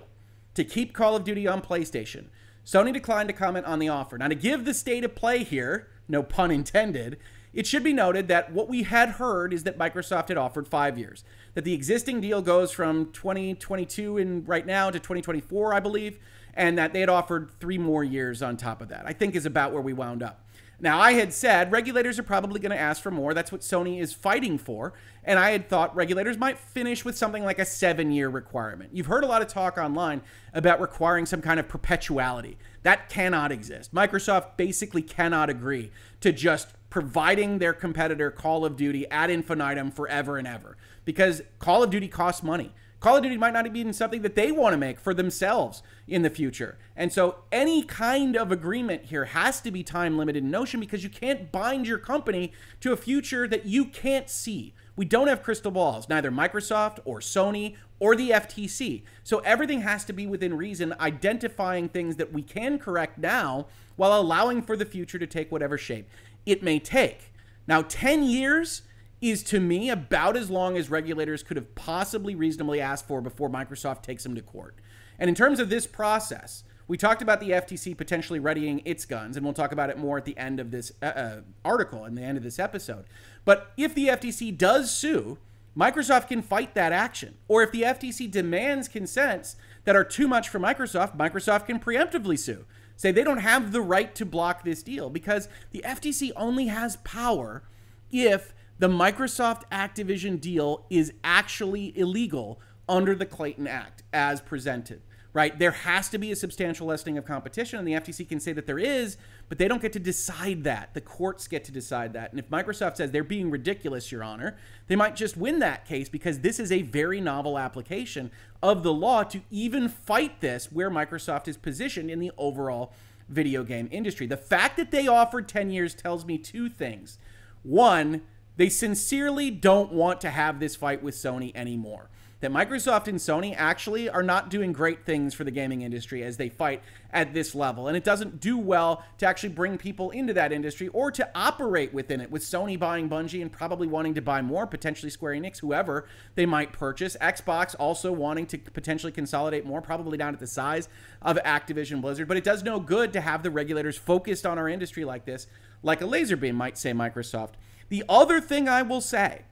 [0.55, 2.25] to keep Call of Duty on PlayStation.
[2.65, 4.17] Sony declined to comment on the offer.
[4.17, 7.17] Now, to give the state of play here, no pun intended,
[7.53, 10.97] it should be noted that what we had heard is that Microsoft had offered five
[10.97, 16.19] years, that the existing deal goes from 2022 and right now to 2024, I believe,
[16.55, 19.03] and that they had offered three more years on top of that.
[19.05, 20.45] I think is about where we wound up.
[20.79, 23.33] Now, I had said regulators are probably going to ask for more.
[23.33, 24.93] That's what Sony is fighting for.
[25.23, 28.89] And I had thought regulators might finish with something like a seven year requirement.
[28.93, 30.21] You've heard a lot of talk online
[30.53, 32.57] about requiring some kind of perpetuality.
[32.83, 33.93] That cannot exist.
[33.93, 40.37] Microsoft basically cannot agree to just providing their competitor Call of Duty ad infinitum forever
[40.37, 42.73] and ever because Call of Duty costs money.
[42.99, 46.21] Call of Duty might not be something that they want to make for themselves in
[46.21, 46.77] the future.
[46.95, 51.03] And so any kind of agreement here has to be time limited in notion because
[51.03, 54.73] you can't bind your company to a future that you can't see.
[54.95, 59.03] We don't have crystal balls, neither Microsoft or Sony or the FTC.
[59.23, 64.19] So everything has to be within reason, identifying things that we can correct now while
[64.19, 66.07] allowing for the future to take whatever shape
[66.45, 67.33] it may take.
[67.67, 68.83] Now, 10 years
[69.29, 73.49] is to me about as long as regulators could have possibly reasonably asked for before
[73.49, 74.75] Microsoft takes them to court.
[75.17, 79.35] And in terms of this process, we talked about the FTC potentially readying its guns,
[79.35, 82.15] and we'll talk about it more at the end of this uh, uh, article and
[82.15, 83.05] the end of this episode.
[83.43, 85.39] But if the FTC does sue,
[85.75, 87.35] Microsoft can fight that action.
[87.47, 92.37] Or if the FTC demands consents that are too much for Microsoft, Microsoft can preemptively
[92.37, 92.65] sue.
[92.95, 96.97] Say they don't have the right to block this deal because the FTC only has
[96.97, 97.63] power
[98.11, 105.01] if the Microsoft Activision deal is actually illegal under the Clayton Act as presented
[105.35, 105.59] right?
[105.59, 108.65] There has to be a substantial lessening of competition, and the FTC can say that
[108.65, 109.17] there is,
[109.49, 110.93] but they don't get to decide that.
[110.93, 112.31] The courts get to decide that.
[112.31, 114.55] And if Microsoft says they're being ridiculous, Your Honor,
[114.87, 118.31] they might just win that case because this is a very novel application
[118.63, 122.93] of the law to even fight this where Microsoft is positioned in the overall
[123.27, 124.27] video game industry.
[124.27, 127.17] The fact that they offered 10 years tells me two things.
[127.61, 128.21] One,
[128.57, 132.09] they sincerely don't want to have this fight with Sony anymore
[132.41, 136.37] that Microsoft and Sony actually are not doing great things for the gaming industry as
[136.37, 137.87] they fight at this level.
[137.87, 141.93] And it doesn't do well to actually bring people into that industry or to operate
[141.93, 145.59] within it, with Sony buying Bungie and probably wanting to buy more, potentially Square Enix,
[145.59, 147.15] whoever they might purchase.
[147.21, 150.89] Xbox also wanting to potentially consolidate more, probably down at the size
[151.21, 152.27] of Activision Blizzard.
[152.27, 155.47] But it does no good to have the regulators focused on our industry like this,
[155.81, 157.53] like a laser beam might say Microsoft.
[157.89, 159.43] The other thing I will say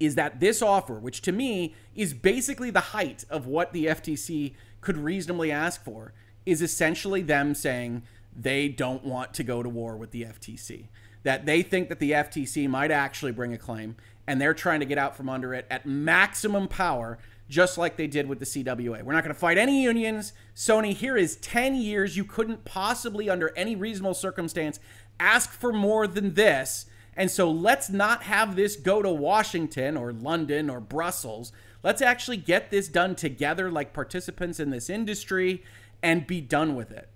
[0.00, 4.54] is that this offer, which to me is basically the height of what the FTC
[4.80, 6.12] could reasonably ask for,
[6.44, 8.02] is essentially them saying
[8.36, 10.88] they don't want to go to war with the FTC.
[11.22, 14.86] That they think that the FTC might actually bring a claim and they're trying to
[14.86, 19.02] get out from under it at maximum power, just like they did with the CWA.
[19.02, 20.32] We're not going to fight any unions.
[20.56, 22.16] Sony, here is 10 years.
[22.16, 24.80] You couldn't possibly, under any reasonable circumstance,
[25.20, 30.12] ask for more than this and so let's not have this go to Washington or
[30.12, 31.52] London or Brussels.
[31.82, 35.62] Let's actually get this done together like participants in this industry
[36.02, 37.08] and be done with it.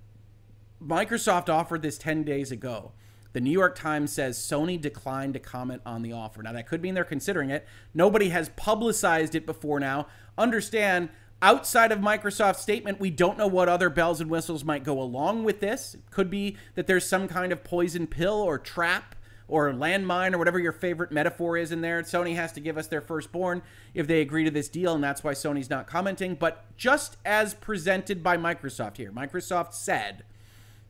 [0.82, 2.92] Microsoft offered this 10 days ago.
[3.32, 6.42] The New York Times says Sony declined to comment on the offer.
[6.42, 7.66] Now, that could mean they're considering it.
[7.92, 10.06] Nobody has publicized it before now.
[10.38, 11.10] Understand,
[11.42, 15.44] outside of Microsoft's statement, we don't know what other bells and whistles might go along
[15.44, 15.94] with this.
[15.94, 19.14] It could be that there's some kind of poison pill or trap
[19.48, 22.02] or landmine or whatever your favorite metaphor is in there.
[22.02, 23.62] Sony has to give us their firstborn
[23.94, 26.34] if they agree to this deal, and that's why Sony's not commenting.
[26.34, 30.24] But just as presented by Microsoft here, Microsoft said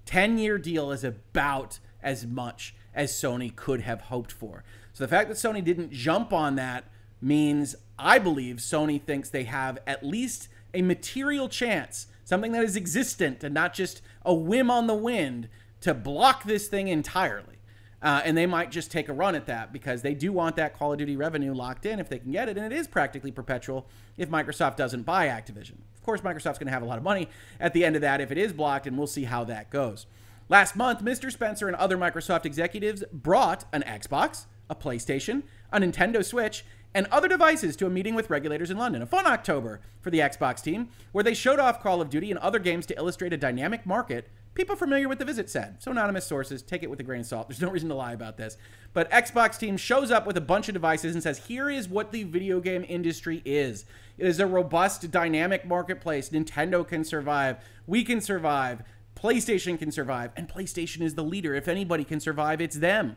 [0.07, 4.65] 10 year deal is about as much as Sony could have hoped for.
[4.93, 6.85] So the fact that Sony didn't jump on that
[7.21, 12.77] means I believe Sony thinks they have at least a material chance, something that is
[12.77, 15.49] existent and not just a whim on the wind,
[15.81, 17.58] to block this thing entirely.
[18.01, 20.73] Uh, and they might just take a run at that because they do want that
[20.73, 22.57] Call of Duty revenue locked in if they can get it.
[22.57, 25.79] And it is practically perpetual if Microsoft doesn't buy Activision.
[25.97, 28.21] Of course, Microsoft's going to have a lot of money at the end of that
[28.21, 30.07] if it is blocked, and we'll see how that goes.
[30.49, 31.31] Last month, Mr.
[31.31, 37.29] Spencer and other Microsoft executives brought an Xbox, a PlayStation, a Nintendo Switch, and other
[37.29, 39.03] devices to a meeting with regulators in London.
[39.03, 42.39] A fun October for the Xbox team, where they showed off Call of Duty and
[42.39, 45.81] other games to illustrate a dynamic market people familiar with the visit said.
[45.81, 47.49] So anonymous sources, take it with a grain of salt.
[47.49, 48.59] There's no reason to lie about this.
[48.93, 52.11] But Xbox team shows up with a bunch of devices and says, "Here is what
[52.11, 53.85] the video game industry is.
[54.19, 56.31] It is a robust, dynamic marketplace.
[56.31, 57.59] Nintendo can survive.
[57.87, 58.83] We can survive.
[59.15, 61.55] PlayStation can survive, and PlayStation is the leader.
[61.55, 63.15] If anybody can survive, it's them."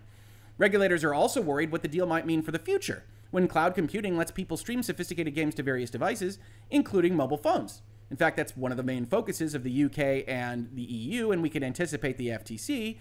[0.59, 4.15] Regulators are also worried what the deal might mean for the future when cloud computing
[4.15, 6.37] lets people stream sophisticated games to various devices,
[6.69, 7.81] including mobile phones.
[8.11, 11.41] In fact, that's one of the main focuses of the UK and the EU, and
[11.41, 12.97] we can anticipate the FTC,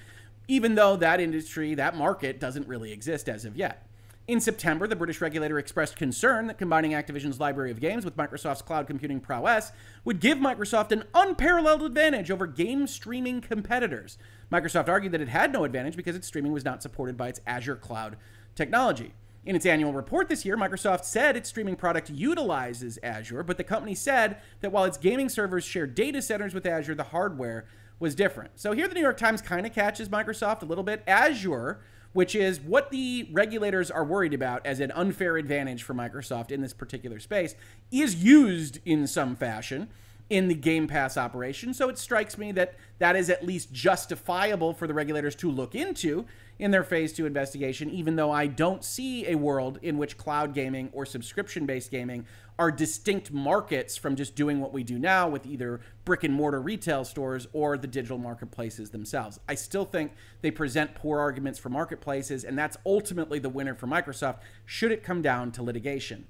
[0.47, 3.89] even though that industry, that market, doesn't really exist as of yet.
[4.29, 8.63] In September, the British regulator expressed concern that combining Activision's library of games with Microsoft's
[8.63, 9.73] cloud computing prowess
[10.05, 14.17] would give Microsoft an unparalleled advantage over game streaming competitors.
[14.53, 17.41] Microsoft argued that it had no advantage because its streaming was not supported by its
[17.49, 18.17] Azure cloud
[18.55, 19.13] technology.
[19.45, 23.65] In its annual report this year, Microsoft said its streaming product utilizes Azure, but the
[23.65, 27.65] company said that while its gaming servers share data centers with Azure, the hardware
[27.99, 28.51] was different.
[28.57, 31.03] So here the New York Times kind of catches Microsoft a little bit.
[31.07, 31.81] Azure,
[32.13, 36.61] which is what the regulators are worried about as an unfair advantage for Microsoft in
[36.61, 37.55] this particular space,
[37.91, 39.89] is used in some fashion
[40.31, 41.75] in the Game Pass operation.
[41.75, 45.75] So it strikes me that that is at least justifiable for the regulators to look
[45.75, 46.25] into
[46.59, 50.55] in their phase two investigation, even though I don't see a world in which cloud
[50.55, 52.27] gaming or subscription based gaming
[52.59, 56.61] are distinct markets from just doing what we do now with either brick and mortar
[56.61, 59.41] retail stores or the digital marketplaces themselves.
[59.49, 60.13] I still think
[60.43, 65.03] they present poor arguments for marketplaces, and that's ultimately the winner for Microsoft should it
[65.03, 66.27] come down to litigation.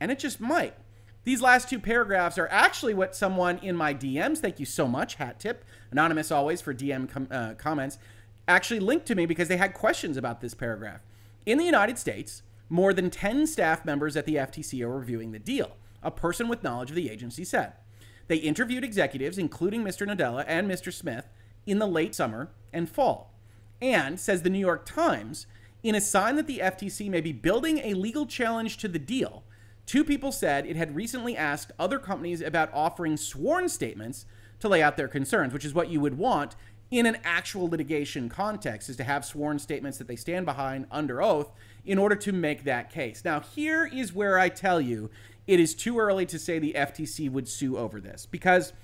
[0.00, 0.74] And it just might.
[1.24, 5.16] These last two paragraphs are actually what someone in my DMs, thank you so much,
[5.16, 7.98] hat tip, anonymous always for DM com- uh, comments,
[8.46, 11.00] actually linked to me because they had questions about this paragraph.
[11.44, 15.38] In the United States, more than 10 staff members at the FTC are reviewing the
[15.38, 17.74] deal, a person with knowledge of the agency said.
[18.26, 20.06] They interviewed executives, including Mr.
[20.06, 20.92] Nadella and Mr.
[20.92, 21.28] Smith,
[21.66, 23.34] in the late summer and fall.
[23.80, 25.46] And, says the New York Times,
[25.82, 29.44] in a sign that the FTC may be building a legal challenge to the deal,
[29.88, 34.26] two people said it had recently asked other companies about offering sworn statements
[34.60, 36.54] to lay out their concerns, which is what you would want
[36.90, 41.22] in an actual litigation context, is to have sworn statements that they stand behind under
[41.22, 41.50] oath
[41.86, 43.24] in order to make that case.
[43.24, 45.08] Now, here is where I tell you
[45.46, 48.74] it is too early to say the FTC would sue over this because,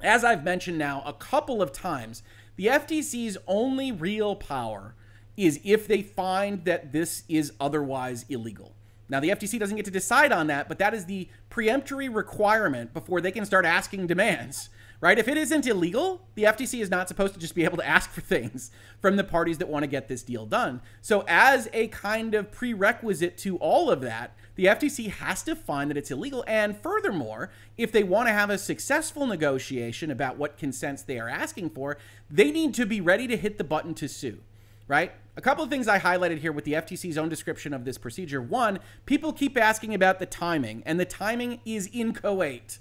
[0.00, 2.22] as I've mentioned now a couple of times,
[2.54, 4.94] the FTC's only real power
[5.36, 8.76] is if they find that this is otherwise illegal.
[9.10, 12.94] Now, the FTC doesn't get to decide on that, but that is the preemptory requirement
[12.94, 14.70] before they can start asking demands
[15.00, 15.18] right?
[15.18, 18.10] If it isn't illegal, the FTC is not supposed to just be able to ask
[18.10, 18.70] for things
[19.00, 20.82] from the parties that want to get this deal done.
[21.00, 25.88] So, as a kind of prerequisite to all of that, the FTC has to find
[25.90, 26.44] that it's illegal.
[26.46, 31.28] And furthermore, if they want to have a successful negotiation about what consents they are
[31.28, 31.96] asking for,
[32.30, 34.40] they need to be ready to hit the button to sue,
[34.86, 35.12] right?
[35.40, 38.42] A couple of things I highlighted here with the FTC's own description of this procedure.
[38.42, 42.78] One, people keep asking about the timing, and the timing is in inchoate.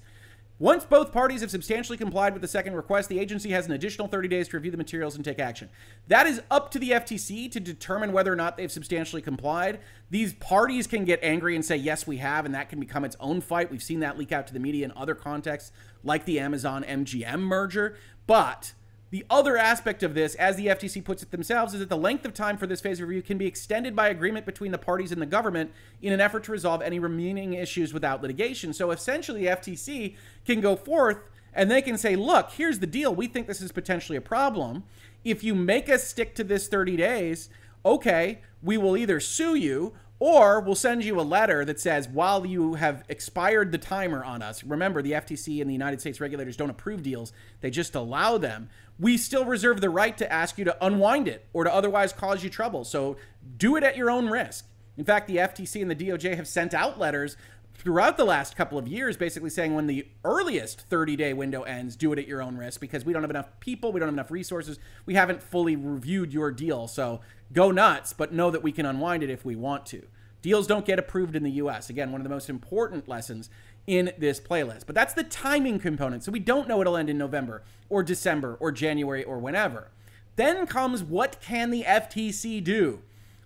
[0.58, 4.10] Once both parties have substantially complied with the second request, the agency has an additional
[4.10, 5.69] 30 days to review the materials and take action.
[6.10, 9.80] That is up to the FTC to determine whether or not they've substantially complied.
[10.10, 13.15] These parties can get angry and say, yes, we have, and that can become its
[13.22, 13.72] own fight.
[13.72, 15.72] We've seen that leak out to the media in other contexts,
[16.04, 17.95] like the Amazon MGM merger.
[18.28, 18.74] But
[19.12, 22.26] the other aspect of this, as the FTC puts it themselves, is that the length
[22.26, 25.12] of time for this phase of review can be extended by agreement between the parties
[25.12, 28.72] and the government in an effort to resolve any remaining issues without litigation.
[28.72, 31.17] So essentially, the FTC can go forth
[31.54, 33.13] and they can say, look, here's the deal.
[33.13, 34.84] We think this is potentially a problem.
[35.24, 37.50] If you make us stick to this 30 days,
[37.84, 42.45] okay, we will either sue you or we'll send you a letter that says, while
[42.45, 46.58] you have expired the timer on us, remember the FTC and the United States regulators
[46.58, 48.69] don't approve deals, they just allow them.
[49.00, 52.44] We still reserve the right to ask you to unwind it or to otherwise cause
[52.44, 52.84] you trouble.
[52.84, 53.16] So
[53.58, 54.66] do it at your own risk.
[54.98, 57.38] In fact, the FTC and the DOJ have sent out letters
[57.80, 61.96] throughout the last couple of years, basically saying when the earliest 30 day window ends,
[61.96, 64.16] do it at your own risk because we don't have enough people, we don't have
[64.16, 66.90] enough resources, we haven't fully reviewed your deal.
[66.90, 67.22] So
[67.54, 70.06] go nuts, but know that we can unwind it if we want to.
[70.42, 71.90] Deals don't get approved in the US.
[71.90, 73.50] Again, one of the most important lessons
[73.89, 74.86] in this playlist.
[74.86, 76.23] But that's the timing component.
[76.23, 79.89] So we don't know it'll end in November or December or January or whenever.
[80.36, 83.02] Then comes what can the FTC do?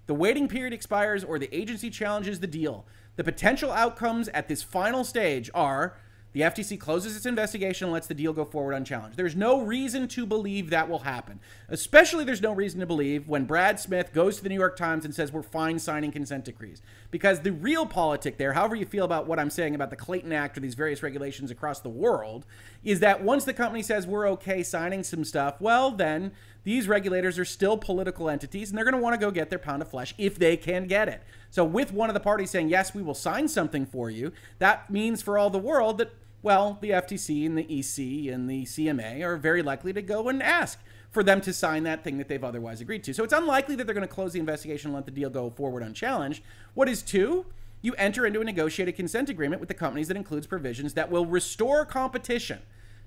[0.06, 2.86] The waiting period expires or the agency challenges the deal.
[3.16, 5.96] The potential outcomes at this final stage are
[6.34, 9.18] the FTC closes its investigation and lets the deal go forward unchallenged.
[9.18, 11.40] There's no reason to believe that will happen.
[11.70, 15.06] Especially, there's no reason to believe when Brad Smith goes to the New York Times
[15.06, 16.82] and says we're fine signing consent decrees.
[17.14, 20.58] Because the realpolitik there, however you feel about what I'm saying about the Clayton Act
[20.58, 22.44] or these various regulations across the world,
[22.84, 26.32] is that once the company says we're okay signing some stuff, well, then
[26.64, 29.60] these regulators are still political entities and they're going to want to go get their
[29.60, 31.22] pound of flesh if they can get it.
[31.52, 34.90] So, with one of the parties saying, yes, we will sign something for you, that
[34.90, 39.22] means for all the world that well, the FTC and the EC and the CMA
[39.22, 40.80] are very likely to go and ask
[41.14, 43.14] for them to sign that thing that they've otherwise agreed to.
[43.14, 45.52] So it's unlikely that they're going to close the investigation and let the deal go
[45.52, 46.44] forward unchallenged.
[46.74, 47.46] What is two?
[47.84, 51.28] You enter into a negotiated consent agreement with the companies that includes provisions that will
[51.28, 52.60] restore competition.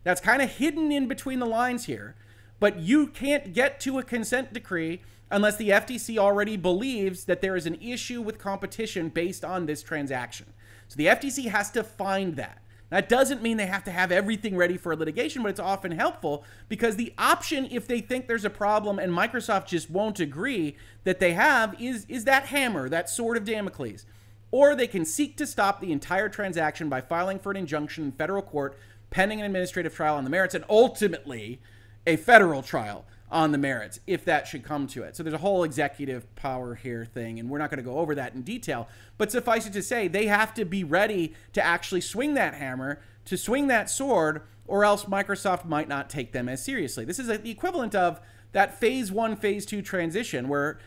[0.05, 2.15] That's kind of hidden in between the lines here.
[2.61, 7.57] But you can't get to a consent decree unless the FTC already believes that there
[7.57, 10.47] is an issue with competition based on this transaction.
[10.87, 12.63] So the FTC has to find that.
[12.89, 16.45] That doesn't mean they have to have everything ready for litigation, but it's often helpful
[16.69, 21.19] because the option, if they think there's a problem and Microsoft just won't agree that
[21.19, 24.07] they have, is, is that hammer, that sword of Damocles.
[24.53, 28.13] Or they can seek to stop the entire transaction by filing for an injunction in
[28.13, 28.79] federal court
[29.11, 31.61] pending an administrative trial on the merits and ultimately
[32.07, 35.17] a federal trial on the merits if that should come to it.
[35.17, 38.15] So there's a whole executive power here thing, and we're not going to go over
[38.15, 38.89] that in detail.
[39.19, 43.01] But suffice it to say, they have to be ready to actually swing that hammer
[43.27, 47.05] to swing that sword, or else Microsoft might not take them as seriously.
[47.05, 48.21] This is the equivalent of
[48.53, 50.79] that phase one, phase two transition where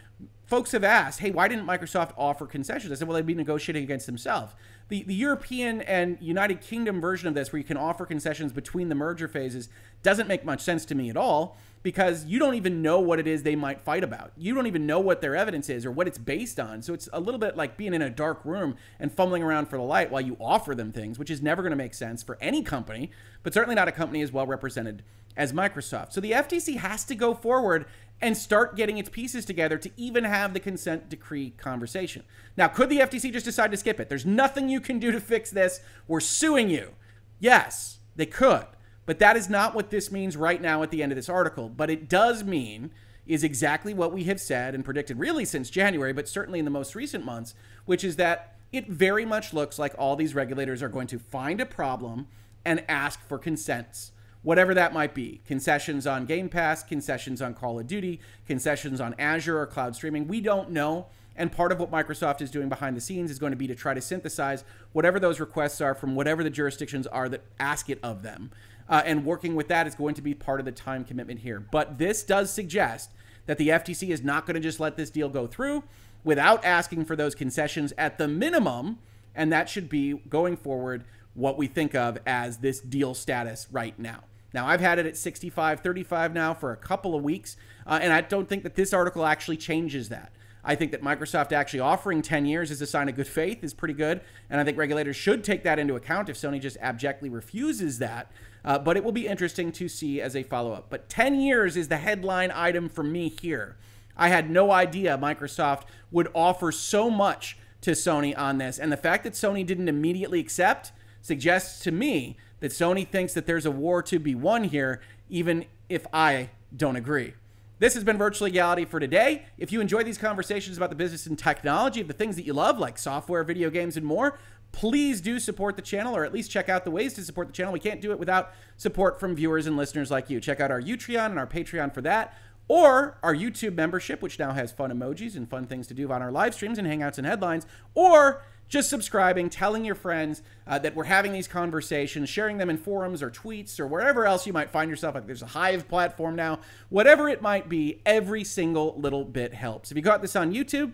[0.45, 2.91] folks have asked, hey, why didn't Microsoft offer concessions?
[2.91, 4.53] I said, well, they'd be negotiating against themselves.
[4.87, 8.89] The, the European and United Kingdom version of this, where you can offer concessions between
[8.89, 9.69] the merger phases,
[10.01, 13.27] doesn't make much sense to me at all because you don't even know what it
[13.27, 14.31] is they might fight about.
[14.37, 16.81] You don't even know what their evidence is or what it's based on.
[16.81, 19.77] So it's a little bit like being in a dark room and fumbling around for
[19.77, 22.37] the light while you offer them things, which is never going to make sense for
[22.41, 23.11] any company,
[23.43, 25.03] but certainly not a company as well represented
[25.37, 26.11] as Microsoft.
[26.11, 27.85] So the FTC has to go forward
[28.21, 32.23] and start getting its pieces together to even have the consent decree conversation.
[32.57, 34.09] Now, could the FTC just decide to skip it?
[34.09, 35.79] There's nothing you can do to fix this.
[36.07, 36.95] We're suing you.
[37.39, 38.65] Yes, they could.
[39.09, 41.67] But that is not what this means right now at the end of this article.
[41.67, 42.91] But it does mean
[43.25, 46.69] is exactly what we have said and predicted really since January, but certainly in the
[46.69, 47.55] most recent months,
[47.85, 51.59] which is that it very much looks like all these regulators are going to find
[51.59, 52.27] a problem
[52.63, 54.11] and ask for consents,
[54.43, 55.41] whatever that might be.
[55.43, 60.27] Concessions on Game Pass, concessions on Call of Duty, concessions on Azure or cloud streaming.
[60.27, 61.07] We don't know.
[61.35, 63.75] And part of what Microsoft is doing behind the scenes is going to be to
[63.75, 67.97] try to synthesize whatever those requests are from whatever the jurisdictions are that ask it
[68.03, 68.51] of them.
[68.89, 71.59] Uh, and working with that is going to be part of the time commitment here.
[71.59, 73.11] But this does suggest
[73.45, 75.83] that the FTC is not going to just let this deal go through
[76.23, 78.97] without asking for those concessions at the minimum.
[79.35, 83.97] And that should be going forward what we think of as this deal status right
[83.99, 84.23] now.
[84.53, 88.11] Now, I've had it at 65 35 now for a couple of weeks, uh, and
[88.11, 90.31] I don't think that this article actually changes that.
[90.63, 93.73] I think that Microsoft actually offering 10 years as a sign of good faith is
[93.73, 94.21] pretty good.
[94.49, 98.31] And I think regulators should take that into account if Sony just abjectly refuses that.
[98.63, 100.87] Uh, but it will be interesting to see as a follow up.
[100.89, 103.77] But 10 years is the headline item for me here.
[104.17, 108.77] I had no idea Microsoft would offer so much to Sony on this.
[108.77, 110.91] And the fact that Sony didn't immediately accept
[111.21, 115.65] suggests to me that Sony thinks that there's a war to be won here, even
[115.87, 117.33] if I don't agree.
[117.79, 119.45] This has been Virtual Legality for today.
[119.57, 122.51] If you enjoy these conversations about the business and technology of the things that you
[122.51, 124.37] love, like software, video games, and more,
[124.71, 127.53] please do support the channel or at least check out the ways to support the
[127.53, 127.73] channel.
[127.73, 130.39] We can't do it without support from viewers and listeners like you.
[130.39, 134.51] Check out our Utreon and our Patreon for that, or our YouTube membership, which now
[134.53, 137.25] has fun emojis and fun things to do on our live streams and hangouts and
[137.25, 137.65] headlines,
[137.95, 142.77] or just subscribing, telling your friends uh, that we're having these conversations, sharing them in
[142.77, 145.15] forums or tweets or wherever else you might find yourself.
[145.15, 146.59] Like there's a Hive platform now,
[146.89, 149.89] whatever it might be, every single little bit helps.
[149.89, 150.93] If you got this on YouTube,